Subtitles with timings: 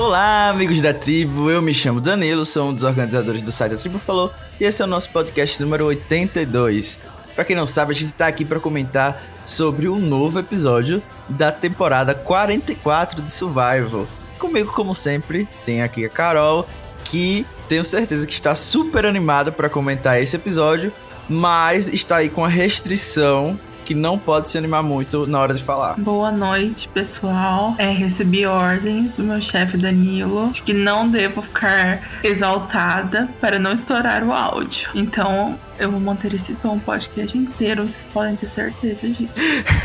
[0.00, 1.50] Olá, amigos da tribo.
[1.50, 4.80] Eu me chamo Danilo, sou um dos organizadores do site A Tribo Falou e esse
[4.80, 6.98] é o nosso podcast número 82.
[7.34, 11.52] Para quem não sabe, a gente tá aqui para comentar sobre um novo episódio da
[11.52, 14.08] temporada 44 de Survival.
[14.38, 16.66] Comigo, como sempre, tem aqui a Carol,
[17.04, 20.90] que tenho certeza que está super animada para comentar esse episódio,
[21.28, 23.60] mas está aí com a restrição
[23.90, 25.94] que não pode se animar muito na hora de falar.
[25.98, 27.74] Boa noite, pessoal.
[27.76, 33.72] É, recebi ordens do meu chefe Danilo de que não devo ficar exaltada para não
[33.72, 34.88] estourar o áudio.
[34.94, 39.34] Então, eu vou manter esse tom podcast inteiro, vocês podem ter certeza disso.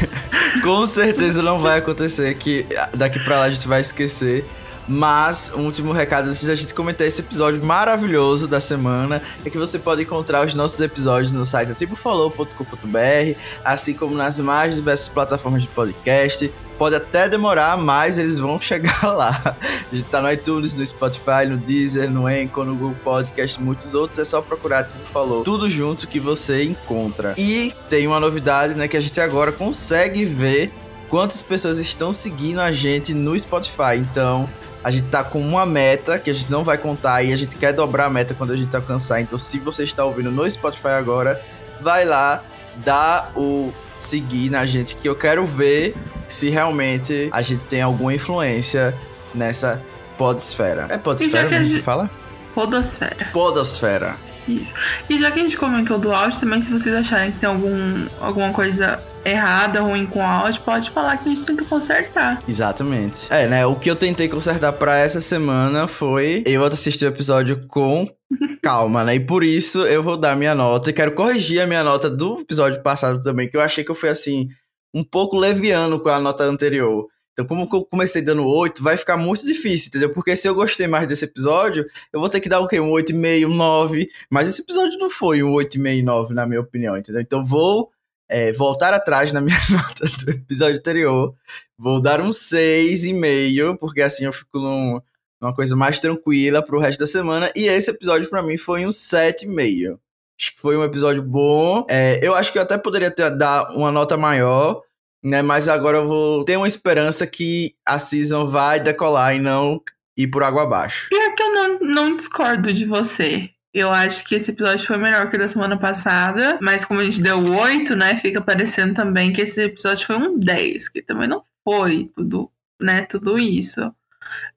[0.61, 4.45] Com certeza não vai acontecer que daqui para lá a gente vai esquecer
[4.87, 9.57] mas, um último recado antes da gente comentar esse episódio maravilhoso da semana é que
[9.57, 15.63] você pode encontrar os nossos episódios no site tribufalou.com.br, assim como nas mais diversas plataformas
[15.63, 16.53] de podcast.
[16.77, 19.55] Pode até demorar, mas eles vão chegar lá.
[19.91, 23.93] A gente tá no iTunes, no Spotify, no Deezer, no Anchor, no Google Podcast muitos
[23.93, 24.19] outros.
[24.19, 25.43] É só procurar Tribo Falou.
[25.43, 27.33] Tudo junto que você encontra.
[27.37, 28.87] E tem uma novidade, né?
[28.87, 30.71] Que a gente agora consegue ver
[31.09, 33.95] quantas pessoas estão seguindo a gente no Spotify.
[33.97, 34.49] Então,
[34.85, 37.57] a gente tá com uma meta que a gente não vai contar e a gente
[37.57, 39.19] quer dobrar a meta quando a gente alcançar.
[39.19, 41.43] Então, se você está ouvindo no Spotify agora,
[41.81, 42.43] vai lá,
[42.85, 45.95] dá o seguir na gente, que eu quero ver
[46.27, 48.93] se realmente a gente tem alguma influência
[49.33, 49.81] nessa
[50.19, 50.85] podesfera.
[50.87, 52.07] É podesfera que, a gente fala?
[52.53, 53.29] Podosfera.
[53.33, 54.17] Podosfera.
[54.47, 54.75] Isso.
[55.09, 58.05] E já que a gente comentou do áudio, também se vocês acharem que tem algum,
[58.21, 62.41] alguma coisa errada, ruim com áudio, pode falar que a gente tenta consertar.
[62.47, 63.27] Exatamente.
[63.33, 63.65] É, né?
[63.65, 68.07] O que eu tentei consertar para essa semana foi eu assistir o episódio com
[68.61, 69.15] calma, né?
[69.15, 72.39] E por isso eu vou dar minha nota e quero corrigir a minha nota do
[72.39, 74.47] episódio passado também, que eu achei que eu fui assim
[74.93, 77.07] um pouco leviano com a nota anterior.
[77.33, 80.13] Então, como eu comecei dando 8, vai ficar muito difícil, entendeu?
[80.13, 82.79] Porque se eu gostei mais desse episódio, eu vou ter que dar o quê?
[82.79, 84.07] Um 8,5, um 9.
[84.29, 87.21] Mas esse episódio não foi um 8,5, 9, na minha opinião, entendeu?
[87.21, 87.91] Então, vou
[88.29, 91.35] é, voltar atrás na minha nota do episódio anterior.
[91.77, 95.01] Vou dar um 6,5, porque assim eu fico num,
[95.41, 97.51] numa coisa mais tranquila pro resto da semana.
[97.55, 99.97] E esse episódio para mim foi um 7,5.
[100.39, 101.85] Acho que foi um episódio bom.
[101.89, 104.81] É, eu acho que eu até poderia ter, dar uma nota maior,
[105.23, 105.41] né?
[105.41, 109.81] Mas agora eu vou ter uma esperança que a season vai decolar e não
[110.17, 111.07] ir por água abaixo.
[111.09, 113.49] Pior que eu não, não discordo de você.
[113.75, 117.03] Eu acho que esse episódio foi melhor que o da semana passada, mas como a
[117.03, 121.27] gente deu 8, né, fica parecendo também que esse episódio foi um 10, que também
[121.27, 122.49] não foi tudo,
[122.79, 123.93] né, tudo isso.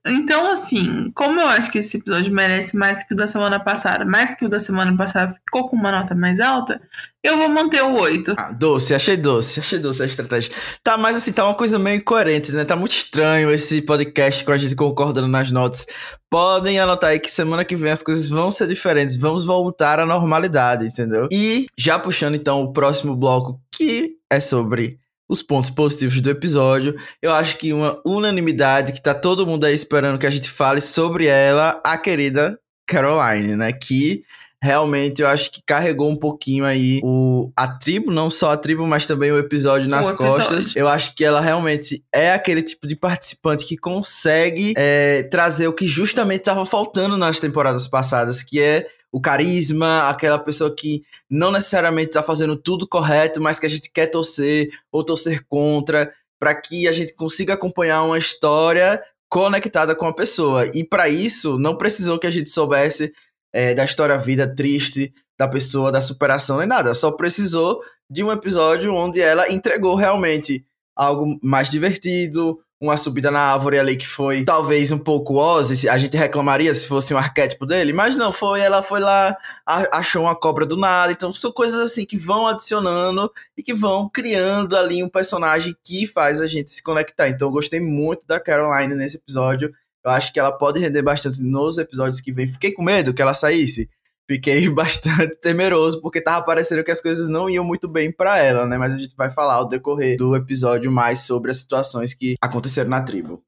[0.05, 4.05] Então, assim, como eu acho que esse episódio merece mais que o da semana passada,
[4.05, 6.81] mais que o da semana passada ficou com uma nota mais alta,
[7.21, 8.33] eu vou manter o 8.
[8.37, 10.53] Ah, doce, achei doce, achei doce a estratégia.
[10.81, 12.63] Tá, mas assim, tá uma coisa meio incoerente, né?
[12.63, 15.85] Tá muito estranho esse podcast com a gente concordando nas notas.
[16.29, 20.05] Podem anotar aí que semana que vem as coisas vão ser diferentes, vamos voltar à
[20.05, 21.27] normalidade, entendeu?
[21.29, 24.97] E já puxando então o próximo bloco, que é sobre
[25.29, 26.95] os pontos positivos do episódio.
[27.21, 30.81] Eu acho que uma unanimidade que tá todo mundo aí esperando que a gente fale
[30.81, 33.71] sobre ela, a querida Caroline, né?
[33.71, 34.23] Que
[34.61, 38.85] realmente eu acho que carregou um pouquinho aí o, a tribo, não só a tribo,
[38.85, 40.75] mas também o episódio nas costas.
[40.75, 45.73] Eu acho que ela realmente é aquele tipo de participante que consegue é, trazer o
[45.73, 51.51] que justamente estava faltando nas temporadas passadas, que é o carisma, aquela pessoa que não
[51.51, 56.53] necessariamente está fazendo tudo correto, mas que a gente quer torcer ou torcer contra, para
[56.53, 60.69] que a gente consiga acompanhar uma história conectada com a pessoa.
[60.73, 63.13] E para isso, não precisou que a gente soubesse
[63.53, 66.93] é, da história vida triste da pessoa, da superação, nem nada.
[66.93, 70.65] Só precisou de um episódio onde ela entregou realmente
[70.95, 75.97] algo mais divertido, uma subida na árvore ali que foi talvez um pouco Ozzy, a
[75.97, 80.35] gente reclamaria se fosse um arquétipo dele, mas não, foi, ela foi lá, achou uma
[80.35, 85.03] cobra do nada, então são coisas assim que vão adicionando e que vão criando ali
[85.03, 87.27] um personagem que faz a gente se conectar.
[87.27, 89.73] Então eu gostei muito da Caroline nesse episódio,
[90.03, 92.47] eu acho que ela pode render bastante nos episódios que vem.
[92.47, 93.89] Fiquei com medo que ela saísse,
[94.29, 98.65] fiquei bastante temeroso porque tava parecendo que as coisas não iam muito bem para ela,
[98.65, 98.77] né?
[98.77, 102.89] Mas a gente vai falar ao decorrer do episódio mais sobre as situações que aconteceram
[102.89, 103.43] na tribo.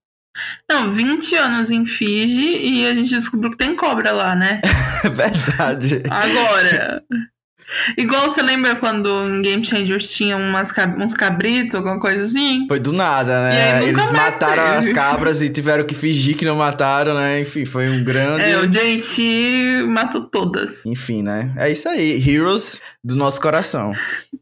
[0.70, 4.62] Não, 20 anos em Fiji e a gente descobriu que tem cobra lá, né?
[5.04, 6.04] Verdade.
[6.10, 7.04] Agora,
[7.98, 12.66] Igual você lembra quando em Game Changers tinha umas, uns cabritos, alguma coisa assim?
[12.68, 13.88] Foi do nada, né?
[13.88, 14.78] Eles mataram teve.
[14.78, 17.40] as cabras e tiveram que fingir que não mataram, né?
[17.40, 18.44] Enfim, foi um grande.
[18.44, 20.86] É, o JT matou todas.
[20.86, 21.54] Enfim, né?
[21.58, 22.22] É isso aí.
[22.28, 23.94] Heroes do nosso coração.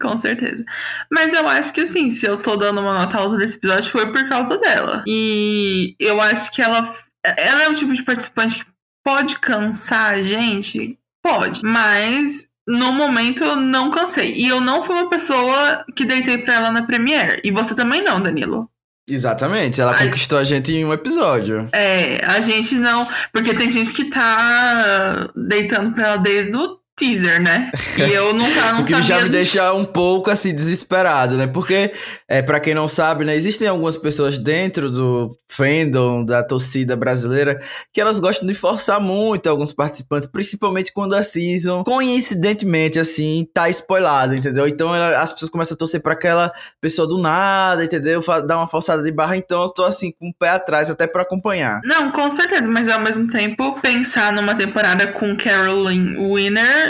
[0.02, 0.64] Com certeza.
[1.12, 4.12] Mas eu acho que assim, se eu tô dando uma nota alta desse episódio, foi
[4.12, 5.04] por causa dela.
[5.08, 6.94] E eu acho que ela
[7.24, 8.72] ela é o tipo de participante que
[9.04, 10.98] pode cansar a gente?
[11.22, 11.62] Pode.
[11.64, 14.32] Mas no momento eu não cansei.
[14.36, 17.42] E eu não fui uma pessoa que deitei pra ela na Premiere.
[17.44, 18.70] E você também não, Danilo.
[19.10, 19.98] Exatamente, ela a...
[19.98, 21.68] conquistou a gente em um episódio.
[21.74, 23.08] É, a gente não.
[23.34, 27.72] Porque tem gente que tá deitando pra ela desde o teaser, né?
[27.98, 31.48] E eu nunca não O que sabia já me deixa um pouco assim desesperado, né?
[31.48, 31.94] Porque
[32.28, 37.60] é para quem não sabe, né, existem algumas pessoas dentro do fandom da torcida brasileira
[37.92, 43.70] que elas gostam de forçar muito alguns participantes, principalmente quando a season coincidentemente assim tá
[43.70, 44.68] spoilado, entendeu?
[44.68, 46.52] Então ela, as pessoas começam a torcer para aquela
[46.82, 48.22] pessoa do nada, entendeu?
[48.46, 51.22] Dá uma forçada de barra, então eu tô assim com o pé atrás até para
[51.22, 51.80] acompanhar.
[51.84, 56.89] Não, com certeza, mas ao mesmo tempo pensar numa temporada com Caroline Winner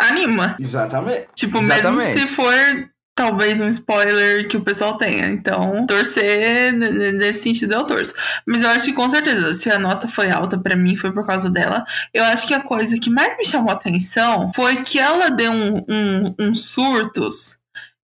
[0.00, 0.56] anima.
[0.58, 1.28] Exatamente.
[1.34, 2.04] Tipo, Exatamente.
[2.04, 5.26] mesmo se for talvez um spoiler que o pessoal tenha.
[5.26, 8.14] Então, torcer nesse sentido eu torço.
[8.46, 11.26] Mas eu acho que com certeza, se a nota foi alta para mim, foi por
[11.26, 11.84] causa dela.
[12.14, 15.52] Eu acho que a coisa que mais me chamou a atenção foi que ela deu
[15.52, 17.58] um, um, um surtos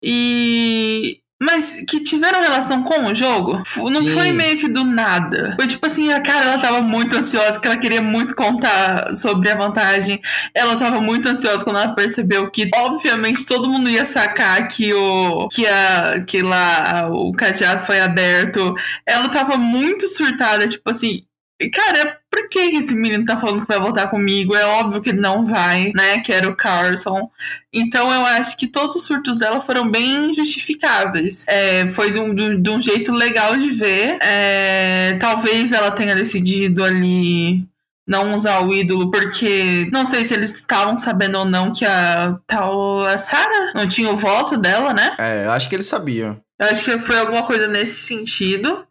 [0.03, 3.63] e mas que tiveram relação com o jogo.
[3.77, 4.15] Não Sim.
[4.15, 5.55] foi meio que do nada.
[5.57, 9.51] Foi tipo assim, a cara, ela tava muito ansiosa, que ela queria muito contar sobre
[9.51, 10.21] a vantagem.
[10.55, 15.49] Ela tava muito ansiosa quando ela percebeu que, obviamente, todo mundo ia sacar que o.
[15.49, 18.75] que, a, que lá o cadeado foi aberto.
[19.07, 21.25] Ela tava muito surtada, tipo assim,
[21.73, 24.57] Cara, por que esse menino tá falando que vai voltar comigo?
[24.57, 26.19] É óbvio que ele não vai, né?
[26.19, 27.31] Que era o Carson.
[27.73, 31.45] Então eu acho que todos os surtos dela foram bem justificáveis.
[31.49, 34.19] É, foi de um, de um, jeito legal de ver.
[34.21, 37.65] É, talvez ela tenha decidido ali
[38.07, 42.37] não usar o ídolo, porque não sei se eles estavam sabendo ou não que a
[42.49, 45.15] tal a Sarah não tinha o voto dela, né?
[45.21, 46.41] É, acho que eles sabiam.
[46.59, 48.85] Eu acho que foi alguma coisa nesse sentido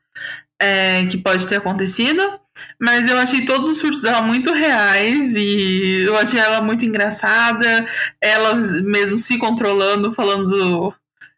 [0.61, 2.39] é, que pode ter acontecido.
[2.79, 7.87] Mas eu achei todos os surtos dela muito reais e eu achei ela muito engraçada.
[8.21, 10.93] Ela mesmo se controlando, falando.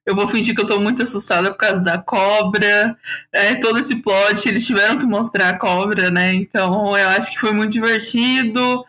[0.06, 2.98] Eu vou fingir que eu tô muito assustada por causa da cobra.
[3.32, 6.34] É, todo esse plot, eles tiveram que mostrar a cobra, né?
[6.36, 8.86] Então eu acho que foi muito divertido.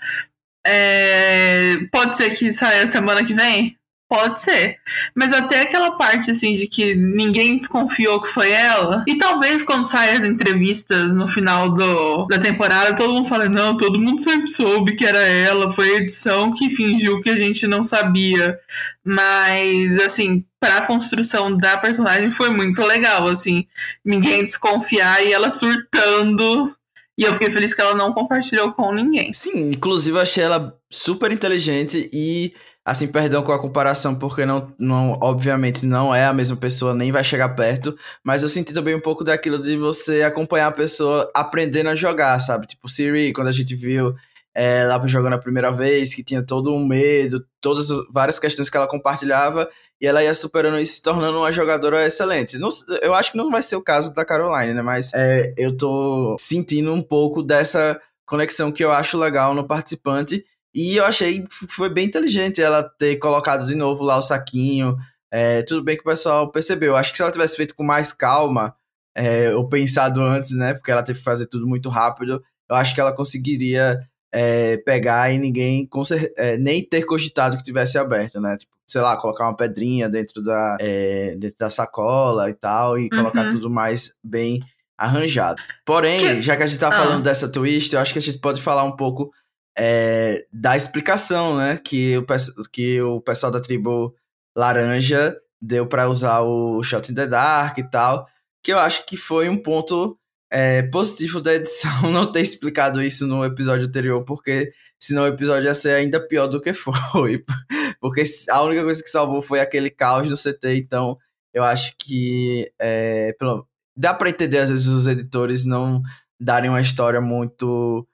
[0.67, 3.79] É, pode ser que saia semana que vem?
[4.09, 4.79] Pode ser.
[5.17, 9.05] Mas até aquela parte, assim, de que ninguém desconfiou que foi ela.
[9.07, 13.77] E talvez quando saem as entrevistas no final do, da temporada, todo mundo fala: não,
[13.77, 15.73] todo mundo sempre soube que era ela.
[15.73, 18.57] Foi a edição que fingiu que a gente não sabia.
[19.05, 23.67] Mas, assim, para a construção da personagem foi muito legal, assim.
[24.05, 26.73] Ninguém desconfiar e ela surtando.
[27.19, 29.33] E eu fiquei feliz que ela não compartilhou com ninguém.
[29.33, 32.53] Sim, inclusive eu achei ela super inteligente e
[32.87, 37.11] Assim, perdão com a comparação, porque não, não, obviamente não é a mesma pessoa, nem
[37.11, 41.29] vai chegar perto, mas eu senti também um pouco daquilo de você acompanhar a pessoa
[41.35, 42.65] aprendendo a jogar, sabe?
[42.65, 44.15] Tipo, Siri, quando a gente viu
[44.55, 48.77] é, ela jogando a primeira vez, que tinha todo um medo, todas várias questões que
[48.77, 49.69] ela compartilhava,
[50.01, 52.57] e ela ia superando isso, se tornando uma jogadora excelente.
[52.57, 52.69] Não,
[53.03, 54.83] eu acho que não vai ser o caso da Caroline, né?
[54.83, 60.45] Mas é, eu tô sentindo um pouco dessa conexão que eu acho legal no participante
[60.77, 64.95] e eu achei que foi bem inteligente ela ter colocado de novo lá o saquinho.
[65.33, 66.95] É, tudo bem que o pessoal percebeu.
[66.95, 68.77] Acho que se ela tivesse feito com mais calma,
[69.15, 70.75] é, ou pensado antes, né?
[70.75, 73.99] Porque ela teve que fazer tudo muito rápido, eu acho que ela conseguiria
[74.31, 75.89] é, pegar e ninguém
[76.37, 78.59] é, nem ter cogitado que tivesse aberto, né?
[78.59, 83.05] Tipo, sei lá, colocar uma pedrinha dentro da, é, dentro da sacola e tal, e
[83.05, 83.09] uhum.
[83.09, 84.61] colocar tudo mais bem
[84.99, 85.61] arranjado.
[85.87, 86.43] Porém, que...
[86.43, 86.93] já que a gente tá ah.
[86.93, 89.33] falando dessa twist, eu acho que a gente pode falar um pouco
[89.79, 92.25] é, da explicação, né, que o,
[92.71, 94.15] que o pessoal da tribo
[94.57, 98.27] laranja deu para usar o Shot in the Dark e tal,
[98.63, 100.19] que eu acho que foi um ponto
[100.51, 105.67] é, positivo da edição não ter explicado isso no episódio anterior, porque senão o episódio
[105.67, 107.45] ia ser ainda pior do que foi.
[108.01, 111.19] Porque a única coisa que salvou foi aquele caos do CT, então
[111.53, 113.67] eu acho que é, pelo,
[113.97, 116.03] dá para entender às vezes os editores não
[116.41, 118.07] darem uma história muito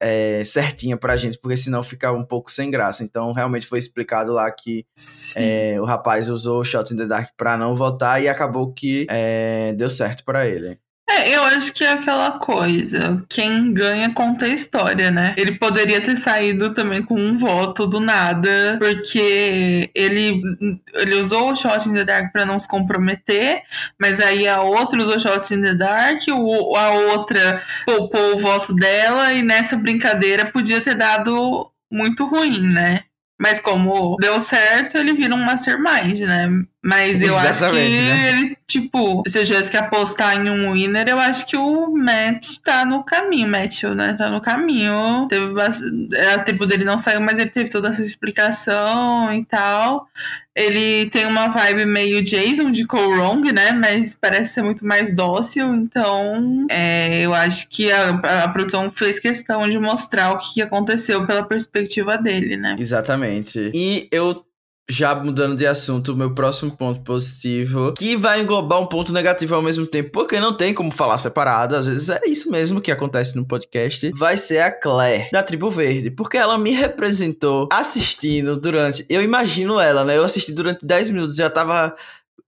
[0.00, 3.02] é, certinha pra gente, porque senão ficava um pouco sem graça.
[3.02, 4.86] Então, realmente foi explicado lá que
[5.34, 9.06] é, o rapaz usou o Shot in the Dark pra não votar e acabou que
[9.08, 10.78] é, deu certo para ele.
[11.10, 13.24] É, eu acho que é aquela coisa.
[13.28, 15.34] Quem ganha conta a história, né?
[15.36, 20.40] Ele poderia ter saído também com um voto do nada, porque ele,
[20.94, 23.62] ele usou o Shot in the Dark pra não se comprometer,
[24.00, 28.38] mas aí a outra usou o Shot in the Dark, o, a outra poupou o
[28.38, 33.04] voto dela, e nessa brincadeira podia ter dado muito ruim, né?
[33.40, 36.46] Mas como deu certo, ele vira um Mastermind, né?
[36.82, 38.28] Mas eu acho que Exatamente, né?
[38.28, 42.58] ele, tipo, se eu tivesse que apostar em um winner, eu acho que o Matt
[42.62, 43.48] tá no caminho.
[43.48, 44.12] Matt, né?
[44.12, 45.26] Tá no caminho.
[45.28, 46.14] Teve bastante.
[46.16, 50.06] A tempo dele não saiu, mas ele teve toda essa explicação e tal.
[50.54, 53.72] Ele tem uma vibe meio Jason de Cole Wrong, né?
[53.72, 55.74] Mas parece ser muito mais dócil.
[55.74, 58.10] Então, é, eu acho que a,
[58.44, 62.76] a produção fez questão de mostrar o que aconteceu pela perspectiva dele, né?
[62.78, 63.70] Exatamente.
[63.72, 64.44] E eu
[64.90, 69.62] já mudando de assunto, meu próximo ponto positivo, que vai englobar um ponto negativo ao
[69.62, 73.36] mesmo tempo, porque não tem como falar separado, às vezes é isso mesmo que acontece
[73.36, 79.06] no podcast, vai ser a Claire, da Tribo Verde, porque ela me representou assistindo durante,
[79.08, 81.94] eu imagino ela, né, eu assisti durante 10 minutos, já tava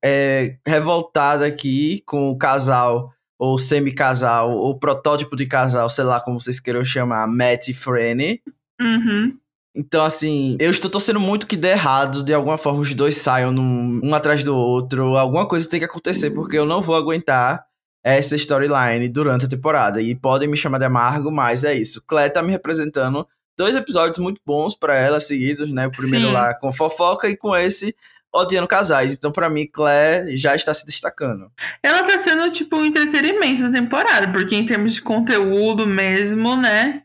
[0.05, 6.41] é, revoltada aqui com o casal, ou semi-casal, ou protótipo de casal, sei lá como
[6.41, 8.41] vocês queiram chamar, Matt e Franny,
[8.83, 9.39] Uhum.
[9.75, 13.51] Então, assim, eu estou torcendo muito que dê errado, de alguma forma os dois saiam
[13.53, 17.65] num- um atrás do outro, alguma coisa tem que acontecer, porque eu não vou aguentar
[18.05, 20.03] essa storyline durante a temporada.
[20.03, 22.05] E podem me chamar de amargo, mas é isso.
[22.07, 23.27] Claire tá me representando
[23.57, 25.87] dois episódios muito bons pra ela seguidos, né?
[25.87, 26.33] O primeiro Sim.
[26.33, 27.95] lá com fofoca e com esse
[28.35, 29.13] odiando casais.
[29.13, 31.51] Então, pra mim, Claire já está se destacando.
[31.83, 37.03] Ela tá sendo, tipo, um entretenimento da temporada, porque em termos de conteúdo mesmo, né?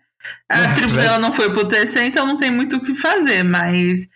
[0.50, 3.43] A É, tribo dela não foi pro TC, então não tem muito o que fazer,
[3.43, 4.07] mas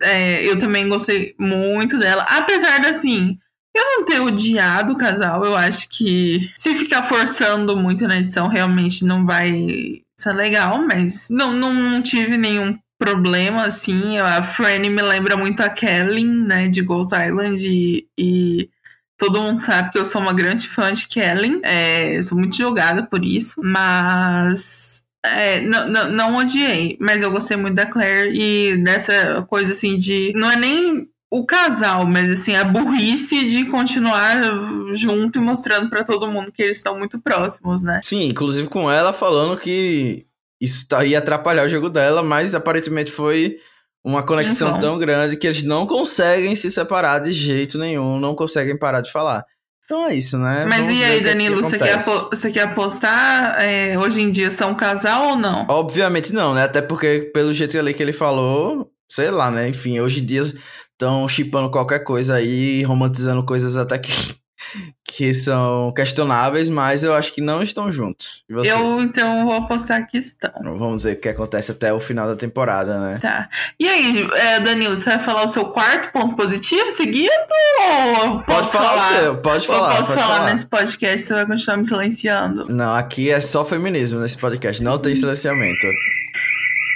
[0.00, 2.24] é, eu também gostei muito dela.
[2.28, 3.38] Apesar de, assim,
[3.74, 8.48] eu não ter odiado o casal, eu acho que se ficar forçando muito na edição,
[8.48, 14.18] realmente não vai ser legal, mas não, não tive nenhum problema, assim.
[14.18, 18.68] A Franny me lembra muito a Kelly, né, de Ghost Island e- e
[19.18, 21.60] Todo mundo sabe que eu sou uma grande fã de Kellen.
[21.62, 23.54] É, eu sou muito jogada por isso.
[23.62, 24.91] Mas.
[25.24, 26.96] É, não, não, não odiei.
[27.00, 30.32] Mas eu gostei muito da Claire e dessa coisa assim de.
[30.34, 34.36] Não é nem o casal, mas assim, a burrice de continuar
[34.94, 38.00] junto e mostrando pra todo mundo que eles estão muito próximos, né?
[38.04, 40.26] Sim, inclusive com ela falando que
[40.60, 43.56] isso tá, ia atrapalhar o jogo dela, mas aparentemente foi
[44.04, 44.80] uma conexão Então.
[44.80, 49.10] tão grande que eles não conseguem se separar de jeito nenhum, não conseguem parar de
[49.10, 49.42] falar.
[49.92, 50.64] Então é isso, né?
[50.66, 53.62] Mas Vamos e aí, que é que Danilo, você quer, você quer apostar?
[53.62, 55.66] é, hoje em dia são um casal ou não?
[55.68, 56.64] Obviamente não, né?
[56.64, 59.68] Até porque pelo jeito ali que ele falou, sei lá, né?
[59.68, 64.10] Enfim, hoje em dia estão chipando qualquer coisa aí, romantizando coisas até que,
[65.14, 68.44] que são questionáveis, mas eu acho que não estão juntos.
[68.48, 70.50] Eu, então, vou apostar que estão.
[70.62, 73.18] Vamos ver o que acontece até o final da temporada, né?
[73.20, 73.46] Tá.
[73.78, 77.30] E aí, é, Danilo, você vai falar o seu quarto ponto positivo seguido?
[78.22, 80.50] Ou Pode posso falar, o seu, pode Ou eu falar, posso pode falar, falar.
[80.50, 82.66] nesse podcast, você vai continuar me silenciando?
[82.70, 85.86] Não, aqui é só feminismo nesse podcast, não tem silenciamento.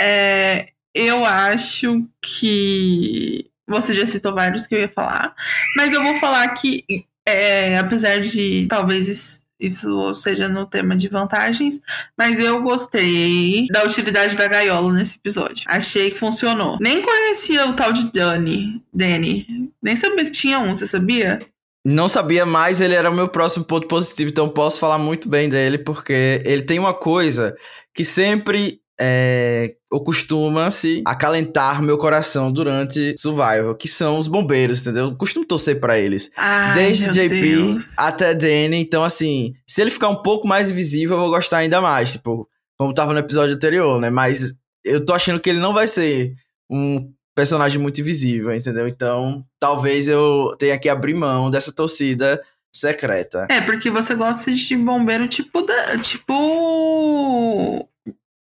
[0.00, 5.34] É, eu acho que você já citou vários que eu ia falar,
[5.76, 6.82] mas eu vou falar que,
[7.26, 11.80] é, apesar de talvez is- isso seja no tema de vantagens,
[12.16, 15.64] mas eu gostei da utilidade da gaiola nesse episódio.
[15.66, 16.76] Achei que funcionou.
[16.80, 19.70] Nem conhecia o tal de Dani, Danny.
[19.82, 21.38] Nem sabia que tinha um, você sabia?
[21.84, 25.48] Não sabia, mas ele era o meu próximo ponto positivo, então posso falar muito bem
[25.48, 27.56] dele, porque ele tem uma coisa
[27.94, 29.74] que sempre é,
[30.04, 35.06] costuma-se acalentar meu coração durante Survival, que são os bombeiros, entendeu?
[35.06, 36.30] Eu costumo torcer pra eles.
[36.36, 37.92] Ai, Desde JP Deus.
[37.96, 41.80] até Danny, então assim, se ele ficar um pouco mais visível, eu vou gostar ainda
[41.80, 42.48] mais, tipo,
[42.78, 44.10] como tava no episódio anterior, né?
[44.10, 46.34] Mas eu tô achando que ele não vai ser
[46.70, 48.88] um personagem muito visível, entendeu?
[48.88, 52.42] Então, talvez eu tenha que abrir mão dessa torcida
[52.74, 53.46] secreta.
[53.50, 55.98] É, porque você gosta de bombeiro tipo da.
[55.98, 57.88] Tipo.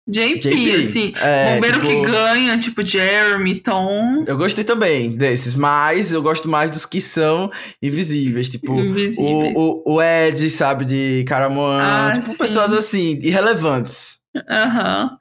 [0.09, 1.13] JP, JP, assim.
[1.19, 4.23] é, bombeiro tipo- que ganha, tipo Jeremy, Tom.
[4.25, 7.51] Eu gostei também desses, mas eu gosto mais dos que são
[7.83, 9.53] invisíveis, tipo Invisíveis.
[9.55, 12.37] o, o, o Ed, sabe, de Caramoan, Ah, tipo sim.
[12.37, 14.19] pessoas assim, irrelevantes.
[14.49, 15.17] Aham.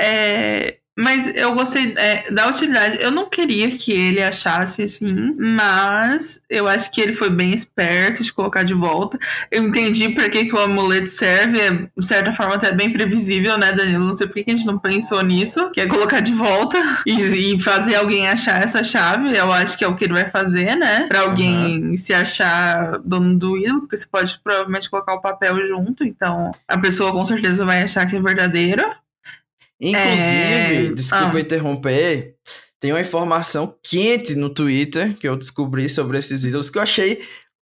[0.00, 2.98] É, mas eu gostei é, da utilidade.
[3.00, 8.24] Eu não queria que ele achasse assim, mas eu acho que ele foi bem esperto
[8.24, 9.16] de colocar de volta.
[9.48, 13.56] Eu entendi pra que, que o amuleto serve, é, de certa forma até bem previsível,
[13.56, 14.04] né, Danilo?
[14.04, 16.76] Não sei por que a gente não pensou nisso, que é colocar de volta
[17.06, 19.36] e, e fazer alguém achar essa chave.
[19.36, 21.06] Eu acho que é o que ele vai fazer, né?
[21.06, 26.02] Pra alguém se achar dono do ídolo, porque você pode provavelmente colocar o papel junto,
[26.02, 28.82] então a pessoa com certeza vai achar que é verdadeiro.
[29.80, 31.40] Inclusive, É, desculpa ah.
[31.40, 32.34] interromper,
[32.80, 37.22] tem uma informação quente no Twitter que eu descobri sobre esses ídolos que eu achei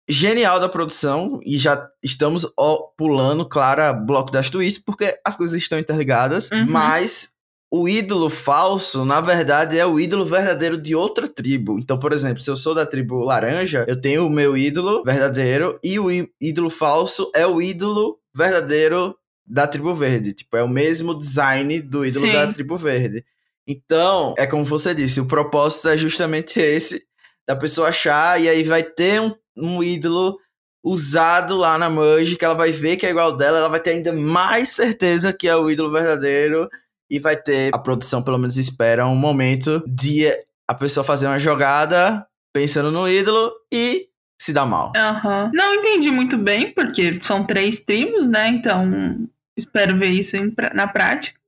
[0.08, 5.56] genial da produção e já estamos ó, pulando, claro, bloco das twists, porque as coisas
[5.56, 6.66] estão interligadas, Uhum.
[6.68, 7.30] mas
[7.74, 11.80] o ídolo falso, na verdade, é o ídolo verdadeiro de outra tribo.
[11.80, 15.80] Então, por exemplo, se eu sou da tribo laranja, eu tenho o meu ídolo verdadeiro
[15.84, 16.08] e o
[16.40, 20.34] ídolo falso é o ídolo verdadeiro da tribo verde.
[20.34, 22.34] Tipo, é o mesmo design do ídolo Sim.
[22.34, 23.24] da tribo verde.
[23.68, 27.04] Então, é como você disse, o propósito é justamente esse,
[27.48, 30.38] da pessoa achar, e aí vai ter um, um ídolo
[30.84, 33.92] usado lá na Merge, que ela vai ver que é igual dela, ela vai ter
[33.92, 36.70] ainda mais certeza que é o ídolo verdadeiro,
[37.10, 40.28] e vai ter, a produção pelo menos espera, um momento de
[40.68, 44.08] a pessoa fazer uma jogada pensando no ídolo e
[44.40, 44.92] se dá mal.
[44.96, 45.52] Uhum.
[45.54, 48.50] Não entendi muito bem, porque são três tribos, né?
[48.50, 51.40] Então espero ver isso em, na prática.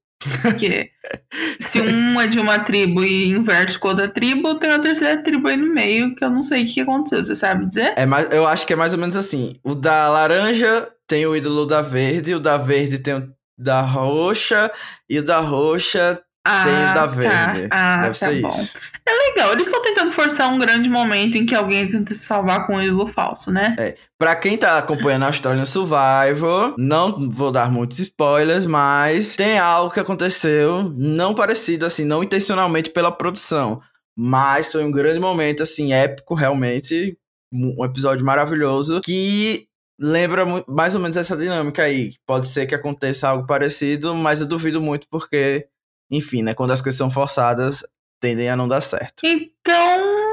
[0.42, 0.90] Porque
[1.62, 5.48] se um é de uma tribo e inverte com outra tribo, tem uma terceira tribo
[5.48, 7.94] aí no meio que eu não sei o que aconteceu, você sabe dizer?
[7.96, 9.60] É mais, eu acho que é mais ou menos assim.
[9.64, 14.72] O da laranja tem o ídolo da verde, o da verde tem o da roxa
[15.10, 17.06] e o da roxa ah, tem o da tá.
[17.08, 17.68] verde.
[17.72, 18.48] Ah, Deve tá ser bom.
[18.48, 18.78] isso.
[19.06, 22.68] É legal, eles estão tentando forçar um grande momento em que alguém tenta se salvar
[22.68, 23.76] com um ídolo falso, né?
[23.80, 23.96] É.
[24.18, 29.58] Pra quem tá acompanhando a história no Survivor, não vou dar muitos spoilers, mas tem
[29.58, 33.82] algo que aconteceu, não parecido assim, não intencionalmente pela produção,
[34.18, 37.18] mas foi um grande momento, assim, épico, realmente.
[37.54, 39.68] Um episódio maravilhoso que
[40.00, 42.14] lembra mais ou menos essa dinâmica aí.
[42.26, 45.68] Pode ser que aconteça algo parecido, mas eu duvido muito porque,
[46.10, 46.54] enfim, né?
[46.54, 47.84] Quando as coisas são forçadas,
[48.20, 49.26] tendem a não dar certo.
[49.26, 50.28] Então,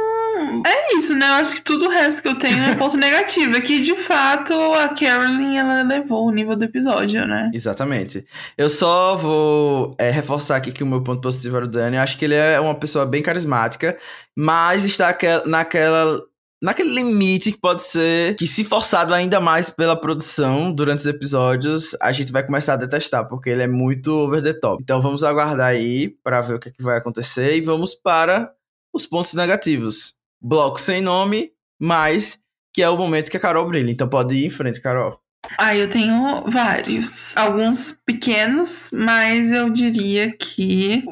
[0.66, 1.26] é isso, né?
[1.28, 3.56] Eu acho que tudo o resto que eu tenho é ponto negativo.
[3.56, 7.50] É que, de fato, a Carolyn, ela levou o nível do episódio, né?
[7.52, 8.24] Exatamente.
[8.56, 11.96] Eu só vou é, reforçar aqui que o meu ponto positivo era o Dani.
[11.96, 13.96] Eu acho que ele é uma pessoa bem carismática,
[14.36, 15.16] mas está
[15.46, 16.22] naquela
[16.64, 21.94] naquele limite que pode ser que, se forçado ainda mais pela produção durante os episódios,
[22.00, 24.82] a gente vai começar a detestar, porque ele é muito over the top.
[24.82, 28.50] Então vamos aguardar aí para ver o que, é que vai acontecer e vamos para
[28.94, 30.14] os pontos negativos.
[30.42, 32.40] Bloco sem nome, mas
[32.72, 33.90] que é o momento que a Carol brilha.
[33.90, 35.20] Então pode ir em frente, Carol.
[35.58, 37.36] Ah, eu tenho vários.
[37.36, 41.04] Alguns pequenos, mas eu diria que.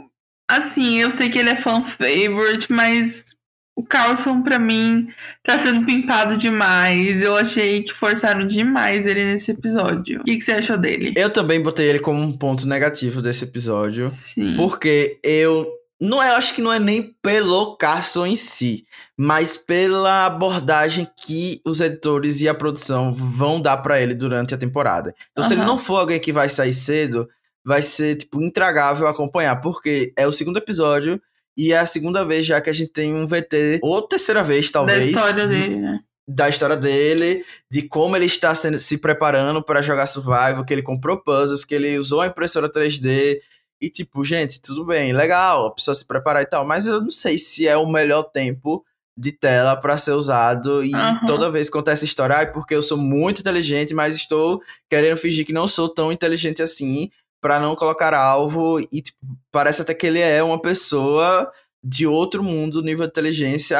[0.50, 3.26] Assim, eu sei que ele é fan favorite, mas
[3.74, 5.08] o Carlson, para mim,
[5.42, 7.22] tá sendo pimpado demais.
[7.22, 10.20] Eu achei que forçaram demais ele nesse episódio.
[10.20, 11.14] O que, que, você achou dele?
[11.16, 14.08] Eu também botei ele como um ponto negativo desse episódio.
[14.08, 14.56] Sim.
[14.56, 15.66] Porque eu.
[15.98, 18.84] Não é, eu acho que não é nem pelo Carlson em si,
[19.16, 24.58] mas pela abordagem que os editores e a produção vão dar para ele durante a
[24.58, 25.14] temporada.
[25.30, 25.48] Então, uhum.
[25.48, 27.28] se ele não for alguém que vai sair cedo,
[27.64, 31.22] vai ser, tipo, intragável acompanhar, porque é o segundo episódio
[31.56, 34.70] e é a segunda vez já que a gente tem um VT, ou terceira vez,
[34.70, 35.06] talvez.
[35.06, 36.00] Da história dele, né?
[36.26, 40.82] Da história dele, de como ele está sendo, se preparando para jogar Survival, que ele
[40.82, 43.40] comprou puzzles, que ele usou a impressora 3D.
[43.80, 47.10] E tipo, gente, tudo bem, legal, a pessoa se preparar e tal, mas eu não
[47.10, 48.84] sei se é o melhor tempo
[49.16, 51.26] de tela para ser usado e uhum.
[51.26, 55.44] toda vez que essa história, ah, porque eu sou muito inteligente, mas estou querendo fingir
[55.44, 57.10] que não sou tão inteligente assim,
[57.42, 59.18] para não colocar alvo e tipo,
[59.50, 61.52] parece até que ele é uma pessoa
[61.84, 63.76] de outro mundo, nível de inteligência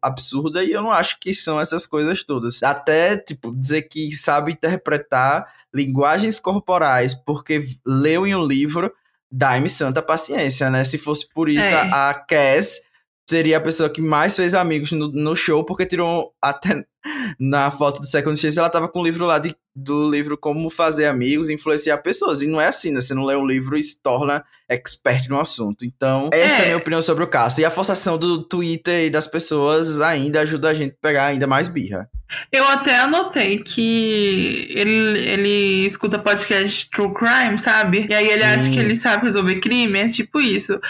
[0.00, 2.62] absurda, e eu não acho que são essas coisas todas.
[2.62, 8.90] Até, tipo, dizer que sabe interpretar linguagens corporais porque leu em um livro,
[9.30, 10.82] dá-me santa paciência, né?
[10.82, 11.90] Se fosse por isso, é.
[11.92, 12.80] a, Cass
[13.28, 16.86] seria a pessoa que mais fez amigos no, no show, porque tirou até
[17.38, 20.70] na foto do Second Chance, ela tava com o livro lá de, do livro Como
[20.70, 22.42] Fazer Amigos, Influenciar Pessoas.
[22.42, 23.00] E não é assim, né?
[23.00, 25.84] Você não lê um livro e se torna expert no assunto.
[25.84, 27.60] Então, essa é, é a minha opinião sobre o caso.
[27.60, 31.46] E a forçação do Twitter e das pessoas ainda ajuda a gente a pegar ainda
[31.46, 32.08] mais birra.
[32.50, 38.06] Eu até anotei que ele, ele escuta podcast True Crime, sabe?
[38.10, 38.44] E aí ele Sim.
[38.44, 40.80] acha que ele sabe resolver crime, é tipo isso.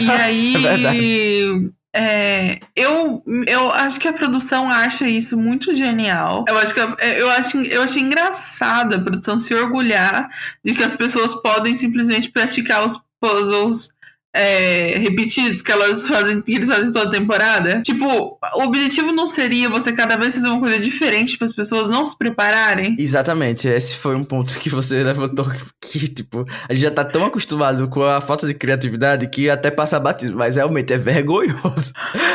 [0.00, 0.54] E aí.
[0.66, 6.44] é é, eu, eu acho que a produção acha isso muito genial.
[6.48, 10.28] Eu acho que eu acho, eu acho engraçado a produção se orgulhar
[10.64, 13.90] de que as pessoas podem simplesmente praticar os puzzles
[14.36, 17.80] é, repetidos que elas fazem, que eles fazem toda temporada.
[17.82, 21.88] Tipo, o objetivo não seria você cada vez fazer uma coisa diferente para as pessoas
[21.88, 22.94] não se prepararem.
[22.98, 25.46] Exatamente, esse foi um ponto que você levantou
[25.80, 29.70] que, tipo, a gente já tá tão acostumado com a falta de criatividade que até
[29.70, 31.92] passa batido, mas realmente é vergonhoso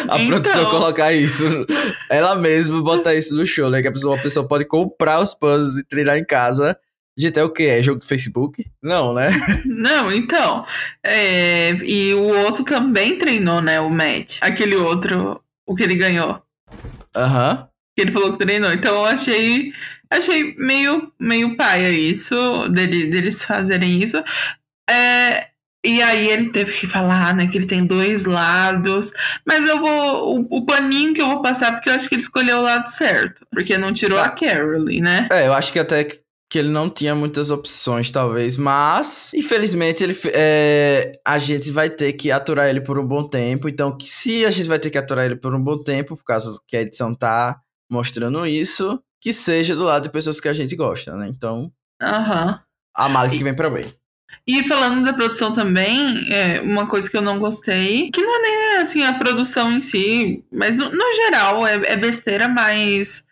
[0.10, 0.28] a então...
[0.28, 1.46] produção colocar isso.
[2.10, 3.82] Ela mesma botar isso no show, né?
[3.82, 6.78] Que a pessoa, a pessoa pode comprar os puzzles e treinar em casa
[7.18, 7.64] Gente, é o que?
[7.64, 8.66] É jogo do Facebook?
[8.82, 9.30] Não, né?
[9.66, 10.66] Não, então.
[11.04, 13.80] É, e o outro também treinou, né?
[13.82, 14.38] O Matt.
[14.42, 16.42] Aquele outro, o que ele ganhou.
[17.16, 17.52] Aham.
[17.52, 17.68] Uhum.
[17.96, 18.72] Que ele falou que treinou.
[18.72, 19.74] Então eu achei.
[20.10, 24.22] Achei meio, meio paia isso, dele, deles fazerem isso.
[24.90, 25.48] É,
[25.84, 29.12] E aí ele teve que falar, né, que ele tem dois lados.
[29.46, 30.38] Mas eu vou.
[30.40, 32.88] O, o paninho que eu vou passar, porque eu acho que ele escolheu o lado
[32.88, 33.46] certo.
[33.52, 35.28] Porque não tirou a Caroline, né?
[35.32, 36.08] É, eu acho que até
[36.52, 38.58] que ele não tinha muitas opções, talvez.
[38.58, 43.70] Mas, infelizmente, ele, é, a gente vai ter que aturar ele por um bom tempo.
[43.70, 46.60] Então, se a gente vai ter que aturar ele por um bom tempo, por causa
[46.68, 47.58] que a edição tá
[47.90, 51.30] mostrando isso, que seja do lado de pessoas que a gente gosta, né?
[51.30, 51.72] Então.
[52.02, 52.48] Aham.
[52.48, 52.60] Uhum.
[52.98, 53.86] A males que vem pra bem.
[54.46, 58.42] E falando da produção também, é uma coisa que eu não gostei, que não é
[58.42, 63.24] nem assim a produção em si, mas no, no geral é, é, besteira, mas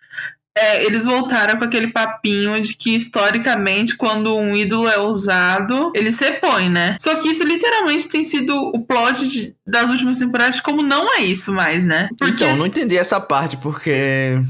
[0.59, 6.11] é, eles voltaram com aquele papinho de que historicamente, quando um ídolo é usado, ele
[6.11, 6.97] se repõe, né?
[6.99, 11.23] Só que isso literalmente tem sido o plot de, das últimas temporadas, como não é
[11.23, 12.09] isso mais, né?
[12.17, 12.43] Porque...
[12.43, 14.41] Então, não entendi essa parte, porque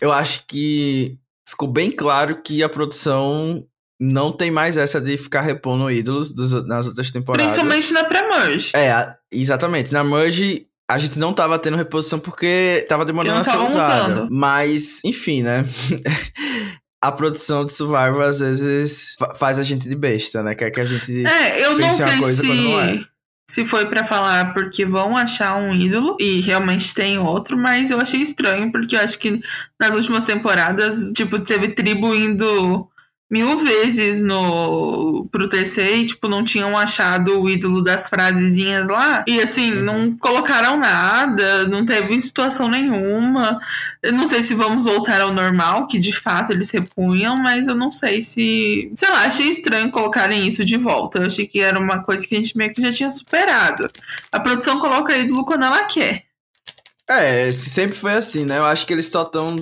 [0.00, 3.64] eu acho que ficou bem claro que a produção
[4.00, 7.52] não tem mais essa de ficar repondo ídolos dos, nas outras temporadas.
[7.52, 8.72] Principalmente na pré-merge.
[8.74, 9.92] É, exatamente.
[9.92, 14.12] Na merge, a gente não tava tendo reposição porque tava demorando a ser usada.
[14.12, 14.28] Usando.
[14.30, 15.62] Mas, enfim, né?
[17.00, 20.54] a produção de Survivor às vezes faz a gente de besta, né?
[20.54, 22.48] Quer que a gente é, eu não sei coisa se...
[22.48, 23.04] não é.
[23.48, 28.00] Se foi para falar porque vão achar um ídolo e realmente tem outro, mas eu
[28.00, 29.40] achei estranho porque eu acho que
[29.78, 32.88] nas últimas temporadas, tipo, teve tribo indo
[33.30, 39.24] mil vezes no pro TC e, tipo, não tinham achado o ídolo das frasezinhas lá.
[39.26, 39.82] E assim, uhum.
[39.84, 43.60] não colocaram nada, não teve situação nenhuma.
[44.02, 47.76] Eu não sei se vamos voltar ao normal, que de fato eles repunham, mas eu
[47.76, 48.90] não sei se.
[48.94, 51.18] Sei lá, achei estranho colocarem isso de volta.
[51.18, 53.88] Eu achei que era uma coisa que a gente meio que já tinha superado.
[54.32, 56.24] A produção coloca ídolo quando ela quer.
[57.08, 58.58] É, sempre foi assim, né?
[58.58, 59.56] Eu acho que eles só estão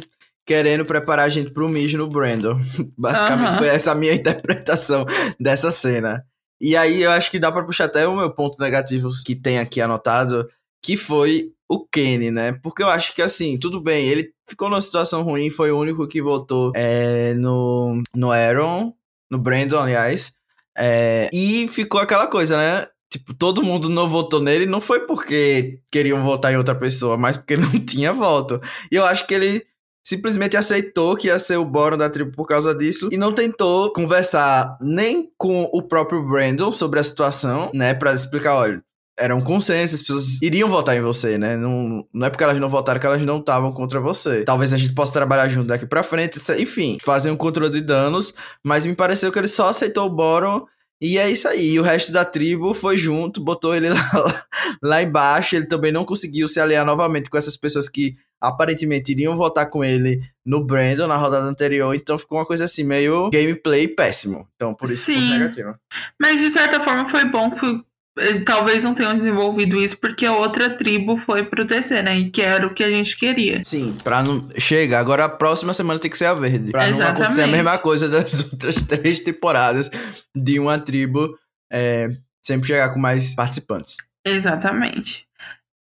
[0.49, 2.59] querendo preparar a gente pro mijo no Brandon.
[2.97, 5.05] Basicamente foi essa a minha interpretação
[5.39, 6.25] dessa cena.
[6.59, 9.59] E aí eu acho que dá para puxar até o meu ponto negativo que tem
[9.59, 10.49] aqui anotado,
[10.83, 12.53] que foi o Kenny, né?
[12.63, 16.09] Porque eu acho que assim, tudo bem, ele ficou numa situação ruim, foi o único
[16.09, 18.95] que votou é, no, no Aaron,
[19.31, 20.33] no Brandon, aliás.
[20.77, 22.87] É, e ficou aquela coisa, né?
[23.11, 27.37] Tipo, todo mundo não votou nele, não foi porque queriam votar em outra pessoa, mas
[27.37, 28.59] porque não tinha voto.
[28.91, 29.67] E eu acho que ele
[30.09, 33.93] simplesmente aceitou que ia ser o Boron da tribo por causa disso e não tentou
[33.93, 38.83] conversar nem com o próprio Brandon sobre a situação, né, para explicar, olha,
[39.19, 41.57] era um consenso, as pessoas iriam votar em você, né?
[41.57, 44.45] Não, não é porque elas não votaram que elas não estavam contra você.
[44.45, 48.33] Talvez a gente possa trabalhar junto daqui pra frente, enfim, fazer um controle de danos,
[48.65, 50.65] mas me pareceu que ele só aceitou o Boron
[51.01, 51.73] e é isso aí.
[51.73, 54.47] E o resto da tribo foi junto, botou ele lá,
[54.83, 55.57] lá embaixo.
[55.57, 59.85] Ele também não conseguiu se aliar novamente com essas pessoas que aparentemente iriam votar com
[59.85, 64.49] ele no Brandon na rodada anterior, então ficou uma coisa assim, meio gameplay péssimo.
[64.55, 65.15] Então, por isso Sim.
[65.15, 65.75] ficou negativo.
[66.21, 67.85] Mas de certa forma foi bom que
[68.45, 72.19] talvez não tenham desenvolvido isso porque a outra tribo foi pro TC, né?
[72.19, 73.63] E que era o que a gente queria.
[73.65, 74.49] Sim, pra não.
[74.59, 76.71] Chega, agora a próxima semana tem que ser a verde.
[76.71, 77.19] Pra Exatamente.
[77.19, 79.91] não acontecer a mesma coisa das outras três temporadas
[80.35, 81.37] de uma tribo
[81.73, 82.11] é,
[82.45, 83.97] sempre chegar com mais participantes.
[84.25, 85.28] Exatamente.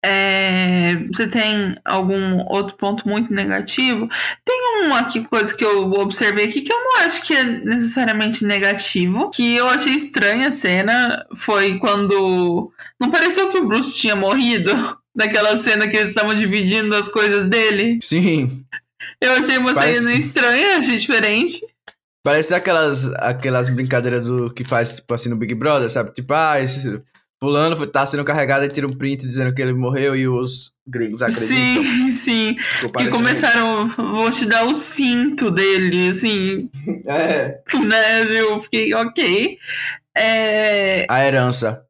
[0.03, 4.09] É, você tem algum outro ponto muito negativo?
[4.43, 8.43] Tem uma aqui, coisa que eu observei aqui que eu não acho que é necessariamente
[8.43, 14.15] negativo, que eu achei estranha a cena, foi quando não pareceu que o Bruce tinha
[14.15, 14.71] morrido
[15.15, 17.99] naquela cena que eles estavam dividindo as coisas dele.
[18.01, 18.63] Sim.
[19.19, 19.99] Eu achei uma Parece...
[19.99, 21.61] cena estranha, achei diferente.
[22.23, 26.13] Parece aquelas, aquelas brincadeiras do que faz, tipo assim, no Big Brother, sabe?
[26.13, 27.01] Tipo, ah, esse,
[27.43, 31.23] Fulano tá sendo carregado e tira um print dizendo que ele morreu e os gringos
[31.23, 31.83] acreditam.
[31.83, 32.55] Sim, sim.
[32.95, 36.69] Que começaram, vou te dar o cinto dele, assim.
[37.07, 37.59] É.
[37.73, 38.39] Né?
[38.39, 39.57] Eu fiquei, ok.
[40.15, 41.05] É...
[41.09, 41.83] A herança.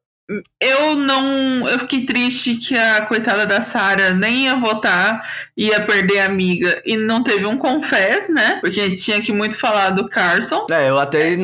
[0.62, 1.68] Eu não.
[1.68, 6.82] Eu fiquei triste que a coitada da Sarah nem ia votar, ia perder a amiga.
[6.86, 8.60] E não teve um confess, né?
[8.62, 10.66] Porque a gente tinha que muito falar do Carson.
[10.72, 11.36] É, eu até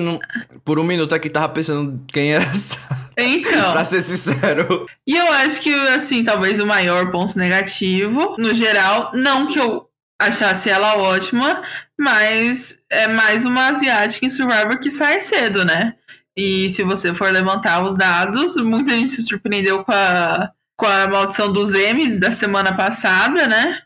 [0.64, 3.07] por um minuto aqui tava pensando quem era essa.
[3.18, 3.72] Então.
[3.72, 4.86] pra ser sincero.
[5.06, 9.88] E eu acho que, assim, talvez o maior ponto negativo, no geral, não que eu
[10.22, 11.64] achasse ela ótima,
[11.98, 15.96] mas é mais uma asiática em Survivor que sai cedo, né?
[16.36, 21.08] E se você for levantar os dados, muita gente se surpreendeu com a, com a
[21.08, 23.82] maldição dos M's da semana passada, né?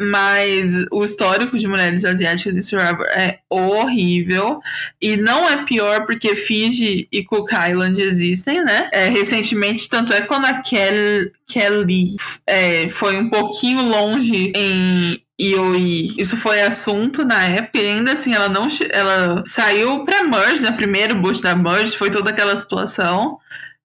[0.00, 4.60] Mas o histórico de mulheres asiáticas de Survivor é horrível.
[5.00, 8.88] E não é pior porque Fiji e Cook Island existem, né?
[8.92, 16.14] É, recentemente, tanto é quando a Kel Kelly é, foi um pouquinho longe em IOI.
[16.18, 20.72] Isso foi assunto na época e ainda assim ela não ela saiu pra Merge, né?
[20.72, 23.38] Primeiro boot da Merge, foi toda aquela situação.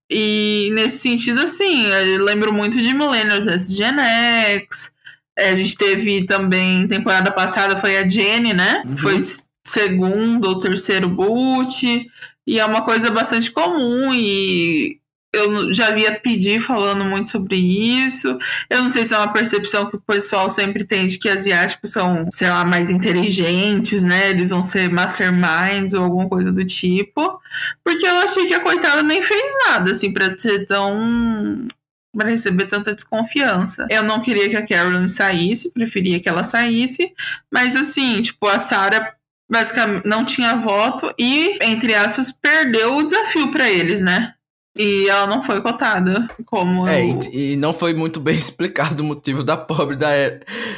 [0.10, 4.92] E nesse sentido, assim, eu lembro muito de Millennials vs Gen X.
[5.38, 8.84] É, a gente teve também, temporada passada, foi a Jenny, né?
[8.86, 8.98] Uhum.
[8.98, 9.18] Foi
[9.66, 12.08] segundo ou terceiro boot.
[12.48, 15.00] E é uma coisa bastante comum e
[15.36, 18.38] eu já via pedir falando muito sobre isso.
[18.70, 21.92] Eu não sei se é uma percepção que o pessoal sempre tem de que asiáticos
[21.92, 24.30] são, sei lá, mais inteligentes, né?
[24.30, 27.40] Eles vão ser masterminds ou alguma coisa do tipo.
[27.84, 31.68] Porque eu achei que a coitada nem fez nada, assim, pra ser tão.
[32.16, 33.86] Pra receber tanta desconfiança.
[33.90, 37.12] Eu não queria que a Carolyn saísse, preferia que ela saísse,
[37.52, 39.14] mas assim, tipo, a Sarah
[39.50, 44.34] basicamente não tinha voto e, entre aspas, perdeu o desafio para eles, né?
[44.78, 46.86] E ela não foi cotada como.
[46.88, 47.20] É, eu...
[47.32, 50.10] e, e, não foi muito bem explicado o motivo da pobre da,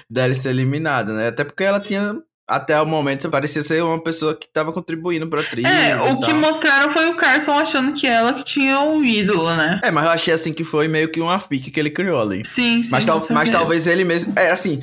[0.10, 1.28] dela ser eliminada, né?
[1.30, 2.16] Até porque ela tinha.
[2.48, 5.68] Até o momento parecia ser uma pessoa que estava contribuindo pra trilha.
[5.68, 9.82] É, o que mostraram foi o Carson achando que ela que tinha um ídolo, né?
[9.84, 12.46] É, mas eu achei assim que foi meio que uma fique que ele criou ali.
[12.46, 12.90] Sim, sim.
[12.90, 14.34] Mas, tal, mas talvez ele mesmo.
[14.38, 14.82] É, assim.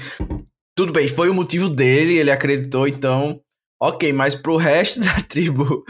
[0.77, 3.41] Tudo bem, foi o motivo dele, ele acreditou, então.
[3.83, 5.85] Ok, mas pro resto da tribo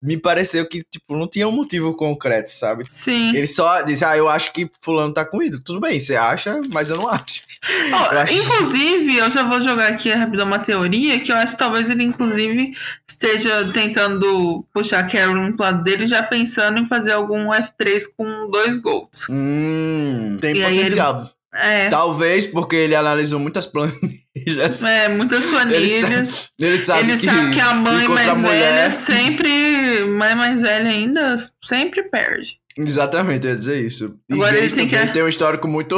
[0.00, 2.84] me pareceu que, tipo, não tinha um motivo concreto, sabe?
[2.88, 3.30] Sim.
[3.34, 5.62] Ele só disse, ah, eu acho que fulano tá com ídolo.
[5.64, 7.42] Tudo bem, você acha, mas eu não acho.
[7.90, 8.34] Oh, eu acho...
[8.34, 12.04] Inclusive, eu já vou jogar aqui rapidão uma teoria, que eu acho que talvez ele,
[12.04, 12.72] inclusive,
[13.08, 18.50] esteja tentando puxar a Carolyn pro lado dele, já pensando em fazer algum F3 com
[18.50, 19.26] dois golds.
[19.28, 21.20] Hum, tem e potencial.
[21.20, 21.37] Ele...
[21.54, 21.88] É.
[21.88, 24.82] Talvez porque ele analisou muitas planilhas.
[24.82, 25.82] É, muitas planilhas.
[25.82, 28.72] Ele sabe, ele sabe, ele que, sabe que, a mãe mais a mulher...
[28.72, 30.04] velha sempre.
[30.04, 32.58] Mãe mais velha ainda sempre perde.
[32.76, 34.20] Exatamente, eu ia dizer isso.
[34.30, 35.96] E Agora ele tem que tem um histórico muito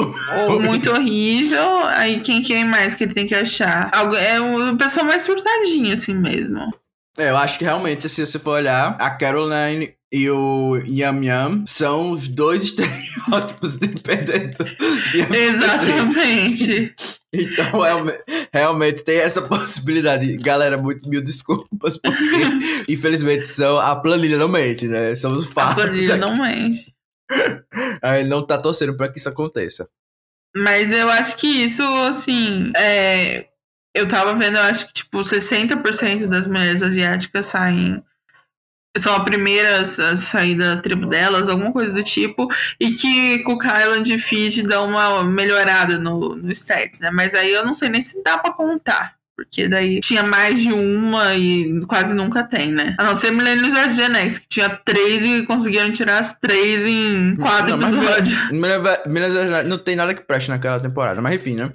[0.49, 1.85] ou muito horrível.
[1.85, 3.91] Aí quem quer mais que ele tem que achar?
[4.19, 6.59] É o pessoal mais surtadinho assim mesmo.
[7.19, 11.65] É, eu acho que realmente, se você for olhar, a Caroline e o Yam Yam
[11.67, 14.65] são os dois estereótipos dependendo
[15.13, 16.95] de Exatamente.
[17.33, 17.73] Então,
[18.53, 20.37] realmente tem essa possibilidade.
[20.39, 22.41] Galera, muito mil desculpas, porque
[22.93, 25.15] infelizmente são, a planilha não mente, né?
[25.15, 25.73] São os fatos.
[25.73, 26.21] A planilha aqui.
[26.21, 26.95] não mente.
[28.03, 29.89] Aí não tá torcendo pra que isso aconteça.
[30.57, 33.47] Mas eu acho que isso, assim, é...
[33.95, 38.03] eu tava vendo, eu acho que, tipo, 60% das mulheres asiáticas saem
[38.99, 42.49] são a primeira a sair da tribo delas, alguma coisa do tipo,
[42.79, 47.11] e que Cook Island e Fiji dão uma melhorada no, no stats, né?
[47.11, 49.15] Mas aí eu não sei nem se dá pra contar.
[49.37, 52.95] Porque daí tinha mais de uma e quase nunca tem, né?
[52.99, 56.87] A não ser Millennials e Gen X, que tinha três e conseguiram tirar as três
[56.87, 58.37] em quatro não, episódios.
[58.51, 61.73] Millennials não tem nada que preste naquela temporada, mas enfim, né?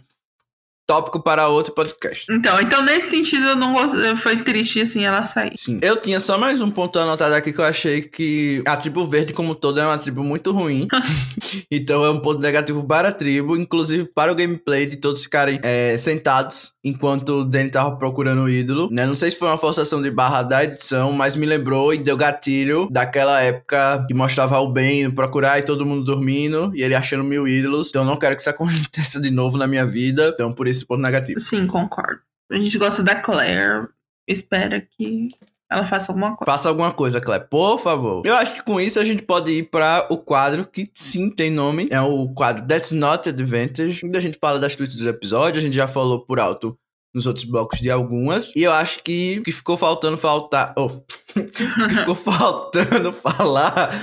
[0.88, 2.32] Tópico para outro podcast.
[2.32, 5.58] Então, então nesse sentido eu não gostei, foi triste assim ela sair.
[5.58, 5.80] Sim.
[5.82, 9.34] Eu tinha só mais um ponto anotado aqui que eu achei que a tribo verde
[9.34, 10.88] como toda é uma tribo muito ruim.
[11.71, 15.60] então é um ponto negativo para a tribo, inclusive para o gameplay de todos ficarem
[15.63, 19.08] é, sentados enquanto o Danny tava procurando o ídolo, né?
[19.08, 22.15] Não sei se foi uma forçação de barra da edição, mas me lembrou e deu
[22.15, 27.24] gatilho daquela época que mostrava o Ben procurar e todo mundo dormindo e ele achando
[27.24, 27.89] mil ídolos.
[27.89, 30.32] Então não quero que isso aconteça de novo na minha vida.
[30.32, 31.39] Então por esse ponto negativo.
[31.39, 32.21] Sim, concordo.
[32.52, 33.88] A gente gosta da Claire.
[34.28, 35.30] Espera que
[35.69, 36.51] ela faça alguma coisa.
[36.51, 38.21] Faça alguma coisa, Claire, por favor.
[38.25, 41.49] Eu acho que com isso a gente pode ir para o quadro que sim tem
[41.49, 41.88] nome.
[41.91, 44.01] É o quadro That's Not Advantage.
[44.13, 45.58] A gente fala das tweets dos episódios.
[45.58, 46.78] A gente já falou por alto
[47.13, 48.56] nos outros blocos de algumas.
[48.56, 50.73] E eu acho que que ficou faltando faltar.
[50.78, 50.89] Oh,
[51.34, 53.99] que ficou faltando falar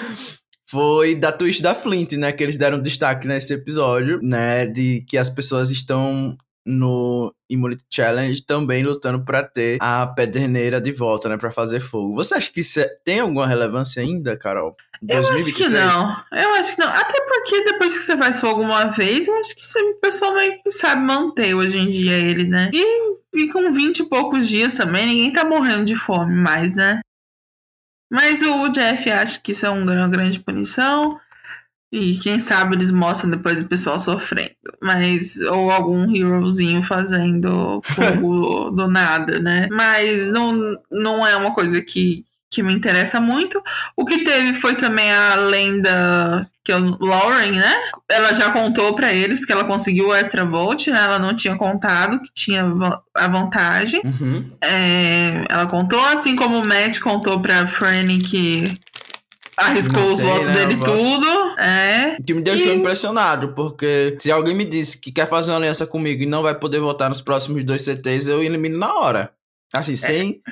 [0.68, 2.33] foi da twist da Flint, né?
[2.33, 4.66] Que eles deram destaque nesse episódio, né?
[4.66, 10.92] De que as pessoas estão no Immunity Challenge também lutando para ter a pederneira de
[10.92, 12.14] volta, né, para fazer fogo.
[12.14, 14.77] Você acha que isso é, tem alguma relevância ainda, Carol?
[15.03, 15.72] 2023?
[15.72, 16.40] Eu acho que não.
[16.40, 16.88] Eu acho que não.
[16.88, 20.35] Até porque depois que você faz fogo uma vez, eu acho que você, o pessoal
[20.35, 22.70] meio que sabe manter hoje em dia ele, né?
[22.72, 27.01] E, e com 20 e poucos dias também, ninguém tá morrendo de fome mais, né?
[28.11, 31.18] Mas o Jeff acha que isso é uma grande punição.
[31.92, 34.55] E quem sabe eles mostram depois o pessoal sofrendo.
[34.81, 35.38] Mas.
[35.40, 39.68] Ou algum herozinho fazendo fogo do nada, né?
[39.70, 43.62] Mas não, não é uma coisa que, que me interessa muito.
[43.94, 47.74] O que teve foi também a lenda que é o Lauren, né?
[48.09, 50.98] Ela já contou para eles que ela conseguiu o extra vote, né?
[50.98, 52.64] Ela não tinha contado que tinha
[53.14, 54.00] a vantagem.
[54.02, 54.50] Uhum.
[54.62, 58.81] É, ela contou, assim como o Matt contou pra Franny que
[59.56, 61.28] arriscou os votos né, dele tudo.
[61.58, 62.16] É.
[62.24, 62.76] Que me deixou e...
[62.76, 66.54] impressionado, porque se alguém me disse que quer fazer uma aliança comigo e não vai
[66.58, 69.32] poder votar nos próximos dois CTs, eu elimino na hora.
[69.72, 69.96] Assim, é.
[69.96, 70.42] sem.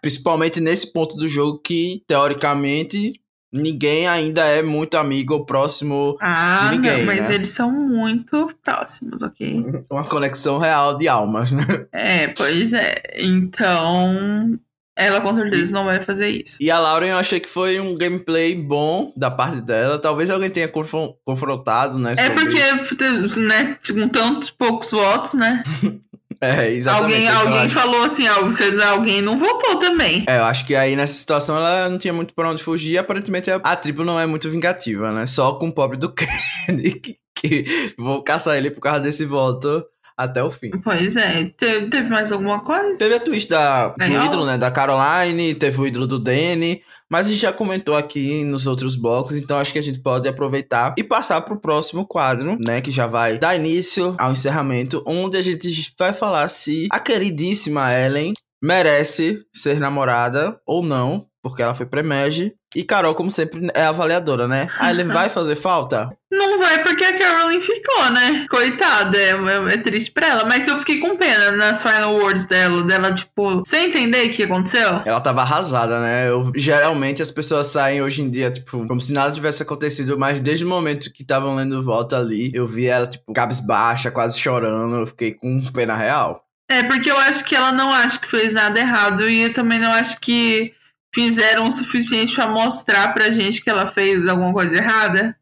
[0.00, 3.12] Principalmente nesse ponto do jogo que, teoricamente,
[3.52, 7.36] ninguém ainda é muito amigo ou próximo Ah, de ninguém, não, mas né?
[7.36, 9.62] eles são muito próximos, ok?
[9.88, 11.64] uma conexão real de almas, né?
[11.92, 13.00] É, pois é.
[13.16, 14.58] Então,
[14.98, 16.56] ela com certeza não vai fazer isso.
[16.60, 19.98] E a Lauren eu achei que foi um gameplay bom da parte dela.
[19.98, 22.14] Talvez alguém tenha confron- confrontado, né?
[22.18, 25.62] É sobre- porque, né, com tantos poucos votos, né?
[26.40, 27.14] É, exatamente.
[27.16, 30.24] Alguém, Então, alguém acho- falou assim, ah, alguém não votou também.
[30.28, 32.96] É, eu acho que aí nessa situação ela não tinha muito pra onde fugir.
[32.96, 35.26] Aparentemente a, a tribo não é muito vingativa, né?
[35.26, 39.84] Só com o pobre do Kenny, que vou caçar ele por causa desse voto
[40.18, 40.70] até o fim.
[40.82, 41.44] Pois é.
[41.44, 42.96] Te- teve mais alguma coisa?
[42.98, 44.58] Teve a twist da, do ídolo, né?
[44.58, 46.82] Da Caroline, teve o ídolo do Danny.
[47.10, 50.28] Mas a gente já comentou aqui nos outros blocos, então acho que a gente pode
[50.28, 52.82] aproveitar e passar pro próximo quadro, né?
[52.82, 57.94] Que já vai dar início ao encerramento, onde a gente vai falar se a queridíssima
[57.98, 62.52] Ellen merece ser namorada ou não, porque ela foi pré-merge.
[62.76, 64.68] E Carol, como sempre, é avaliadora, né?
[64.78, 66.10] A Ellen vai fazer falta?
[66.30, 68.44] Não vai porque a Carolyn ficou, né?
[68.50, 70.44] Coitada, é, é- é triste pra ela.
[70.44, 74.42] Mas eu fiquei com pena nas final words dela, dela, tipo, sem entender o que
[74.42, 75.00] aconteceu.
[75.06, 76.28] Ela tava arrasada, né?
[76.28, 80.42] Eu, geralmente as pessoas saem hoje em dia, tipo, como se nada tivesse acontecido, mas
[80.42, 84.96] desde o momento que estavam lendo voto ali, eu vi ela, tipo, cabisbaixa, quase chorando,
[84.96, 86.44] eu fiquei com pena real.
[86.70, 89.78] É, porque eu acho que ela não acha que fez nada errado e eu também
[89.78, 90.74] não acho que
[91.14, 95.36] fizeram o suficiente pra mostrar pra gente que ela fez alguma coisa errada.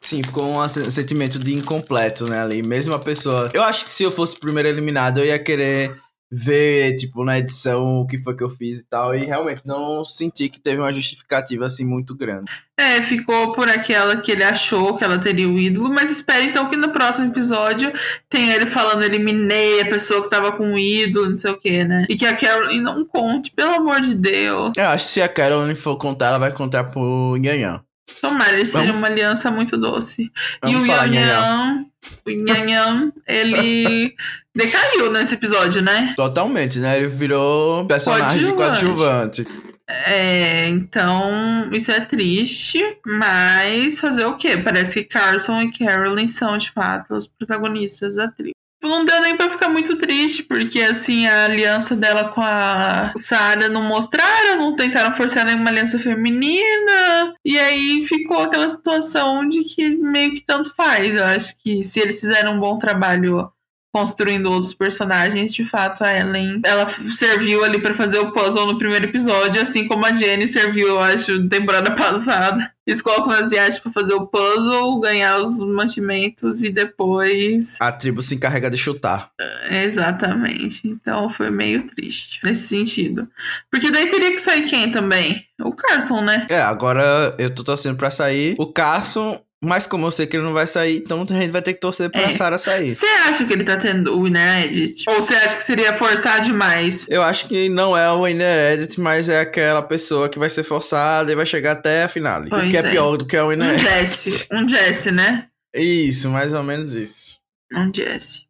[0.00, 2.62] Sim, ficou um sen- sentimento de incompleto, né, ali.
[2.62, 3.50] Mesmo a pessoa.
[3.52, 5.96] Eu acho que se eu fosse primeiro eliminado, eu ia querer
[6.30, 9.14] ver, tipo, na edição o que foi que eu fiz e tal.
[9.14, 12.50] E realmente não senti que teve uma justificativa, assim, muito grande.
[12.76, 16.68] É, ficou por aquela que ele achou que ela teria o ídolo, mas espera então
[16.68, 17.92] que no próximo episódio
[18.28, 21.82] tenha ele falando eliminei a pessoa que tava com o ídolo, não sei o que,
[21.82, 22.06] né?
[22.08, 24.72] E que a Carolyn não conte, pelo amor de Deus.
[24.76, 27.82] Eu acho que se a Caroline for contar, ela vai contar pro Nhanhã.
[28.20, 30.30] Tomara, ele seja uma aliança muito doce.
[30.62, 30.94] Vamos e o.
[30.94, 31.84] Yanyan,
[32.26, 34.14] o Yanyan, ele
[34.54, 36.14] decaiu nesse episódio, né?
[36.16, 36.96] Totalmente, né?
[36.96, 39.46] Ele virou personagem Coadjuvante.
[39.90, 44.58] É, então isso é triste, mas fazer o quê?
[44.58, 48.57] Parece que Carson e Carolyn são de fato os protagonistas da tribo.
[48.80, 53.68] Não deu nem pra ficar muito triste, porque assim, a aliança dela com a Sarah
[53.68, 57.34] não mostraram, não tentaram forçar nenhuma aliança feminina.
[57.44, 61.14] E aí ficou aquela situação de que meio que tanto faz.
[61.14, 63.50] Eu acho que se eles fizeram um bom trabalho
[63.92, 68.78] construindo outros personagens, de fato a Ellen, ela serviu ali pra fazer o puzzle no
[68.78, 72.70] primeiro episódio, assim como a Jenny serviu, eu acho, na temporada passada.
[72.86, 78.22] Eles colocam as asiáticos pra fazer o puzzle, ganhar os mantimentos e depois A tribo
[78.22, 79.30] se encarrega de chutar.
[79.70, 80.88] Exatamente.
[80.88, 83.28] Então foi meio triste nesse sentido.
[83.70, 85.44] Porque daí teria que sair quem também?
[85.60, 86.46] O Carson, né?
[86.48, 88.54] É, agora eu tô torcendo pra sair.
[88.58, 91.60] O Carson, mas como eu sei que ele não vai sair, então a gente vai
[91.62, 92.32] ter que torcer pra É.
[92.32, 92.90] Sarah sair.
[92.94, 95.04] Você acha que ele tá tendo o Winner Edit?
[95.08, 97.06] Ou você acha que seria forçar demais?
[97.08, 100.62] Eu acho que não é o Winner Edit, mas é aquela pessoa que vai ser
[100.64, 102.48] forçada e vai chegar até a finale.
[102.52, 102.90] o que é, é.
[102.90, 103.84] pior do que o Winner Um Edit.
[103.88, 104.48] Jesse.
[104.52, 105.46] Um Jesse, né?
[105.74, 107.36] Isso, mais ou menos isso.
[107.74, 108.46] Um Jesse.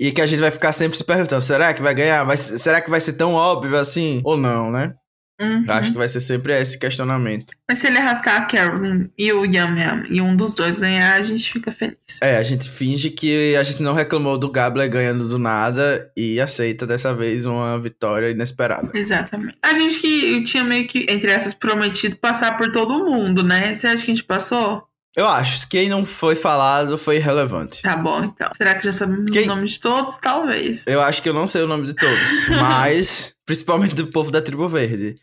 [0.00, 2.22] E que a gente vai ficar sempre se perguntando: será que vai ganhar?
[2.22, 4.20] Vai, ser- será que vai ser tão óbvio assim?
[4.24, 4.94] Ou não, né?
[5.40, 5.64] Uhum.
[5.68, 7.54] Acho que vai ser sempre esse questionamento.
[7.68, 11.14] Mas se ele arrastar a Carolyn e o Yam Yam e um dos dois ganhar,
[11.14, 11.96] a gente fica feliz.
[12.20, 16.40] É, a gente finge que a gente não reclamou do Gabler ganhando do nada e
[16.40, 18.90] aceita dessa vez uma vitória inesperada.
[18.98, 19.56] Exatamente.
[19.62, 23.74] A gente que tinha meio que, entre essas, prometido passar por todo mundo, né?
[23.74, 24.88] Você acha que a gente passou?
[25.16, 27.82] Eu acho que quem não foi falado foi irrelevante.
[27.82, 28.50] Tá bom, então.
[28.56, 30.16] Será que já sabemos Quem- o nome de todos?
[30.18, 30.84] Talvez.
[30.86, 34.40] Eu acho que eu não sei o nome de todos, mas principalmente do povo da
[34.42, 35.16] tribo verde.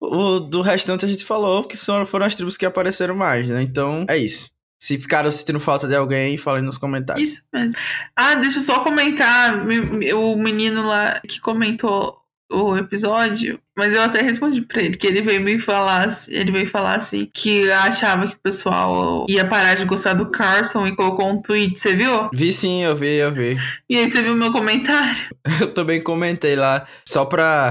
[0.00, 3.62] O do restante a gente falou que são- foram as tribos que apareceram mais, né?
[3.62, 4.50] Então é isso.
[4.82, 7.28] Se ficaram sentindo falta de alguém, falem nos comentários.
[7.28, 7.78] Isso mesmo.
[8.16, 9.62] Ah, deixa eu só comentar.
[9.66, 12.16] me- me- O menino lá que comentou
[12.52, 16.50] o episódio, mas eu até respondi pra ele, que ele veio me falar, assim- ele
[16.50, 20.96] veio falar assim, que achava que o pessoal ia parar de gostar do Carson e
[20.96, 22.28] colocou um tweet, você viu?
[22.32, 23.56] Vi sim, eu vi, eu vi.
[23.88, 25.16] E aí você viu meu comentário?
[25.60, 27.70] Eu também comentei lá, só pra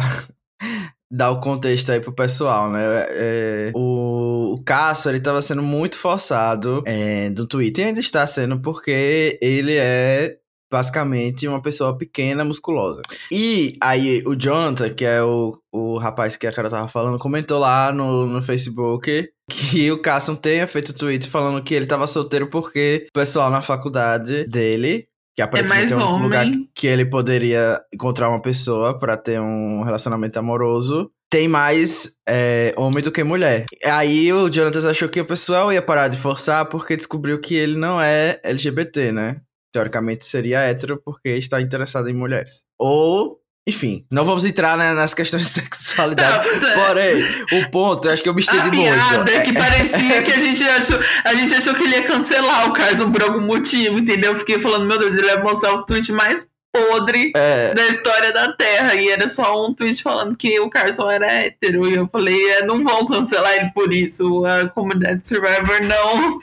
[1.12, 2.82] dar o contexto aí pro pessoal, né?
[3.10, 8.26] É, o, o Cássio, ele tava sendo muito forçado é, do Twitter, e ainda está
[8.28, 10.38] sendo, porque ele é
[10.72, 13.02] basicamente uma pessoa pequena, musculosa.
[13.32, 17.60] E aí o Jonathan, que é o, o rapaz que a cara tava falando, comentou
[17.60, 22.48] lá no, no Facebook que o Cássio tenha feito tweet falando que ele tava solteiro
[22.48, 27.06] porque o pessoal na faculdade dele que aparentemente é, mais o único lugar que ele
[27.06, 31.12] poderia encontrar uma pessoa pra ter um relacionamento amoroso.
[31.32, 33.66] tem mais é, homem do que mulher.
[33.86, 37.78] Aí o Jonathan achou que o pessoal ia parar de forçar porque descobriu que ele
[37.78, 39.42] não é LGBT, né?
[39.72, 42.64] Teoricamente seria hétero porque está interessado em mulheres.
[42.80, 43.40] Ou
[43.70, 46.50] enfim, não vamos entrar né, nas questões de sexualidade.
[46.60, 50.22] Não, Porém, o ponto, eu acho que eu me estendi a piada É que parecia
[50.24, 53.42] que a gente, achou, a gente achou que ele ia cancelar o Carson por algum
[53.42, 54.34] motivo, entendeu?
[54.34, 57.74] Eu fiquei falando, meu Deus, ele vai mostrar o tweet mais podre é.
[57.74, 58.96] da história da Terra.
[58.96, 61.88] E era só um tweet falando que o Carson era hétero.
[61.88, 64.46] E eu falei, é, não vão cancelar ele por isso.
[64.46, 66.40] A comunidade Survivor não.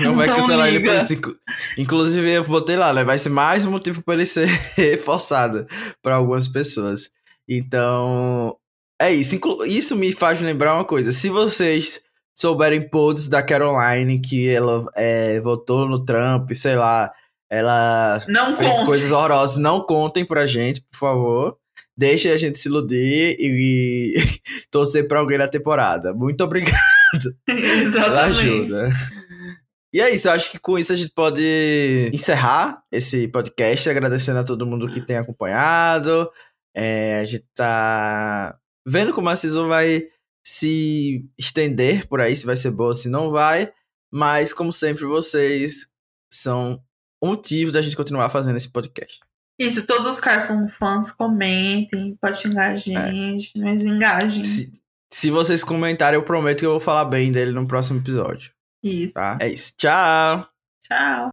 [0.00, 0.78] Não vai cancelar liga.
[0.78, 1.36] ele por isso.
[1.78, 3.04] Inclusive, eu botei lá, né?
[3.04, 4.46] Vai ser mais um motivo para ele ser
[4.76, 5.66] reforçado
[6.02, 7.10] para algumas pessoas.
[7.48, 8.56] Então,
[9.00, 9.38] é isso.
[9.66, 11.12] Isso me faz lembrar uma coisa.
[11.12, 12.00] Se vocês
[12.34, 17.12] souberem posts da Caroline que ela é, votou no Trump, sei lá,
[17.50, 18.86] ela não fez conte.
[18.86, 19.58] coisas horrorosas.
[19.58, 21.56] Não contem pra gente, por favor.
[21.94, 24.22] Deixe a gente se iludir e, e
[24.72, 26.14] torcer pra alguém na temporada.
[26.14, 26.78] Muito obrigado
[27.44, 28.90] pela ajuda.
[29.94, 34.38] E é isso, eu acho que com isso a gente pode encerrar esse podcast, agradecendo
[34.38, 36.30] a todo mundo que tem acompanhado.
[36.74, 40.08] É, a gente tá vendo como a season vai
[40.44, 43.70] se estender por aí, se vai ser boa, se não vai.
[44.10, 45.90] Mas, como sempre, vocês
[46.32, 46.82] são
[47.22, 49.20] o motivo da gente continuar fazendo esse podcast.
[49.58, 52.76] Isso, todos os Carson fãs comentem, pode xingar a é.
[52.76, 53.60] gente, é.
[53.60, 54.42] mas engajem.
[54.42, 54.72] Se,
[55.12, 58.50] se vocês comentarem, eu prometo que eu vou falar bem dele no próximo episódio.
[58.82, 59.14] Isso.
[59.14, 59.38] Tá?
[59.40, 59.74] É isso.
[59.76, 60.48] Tchau.
[60.80, 61.32] Tchau.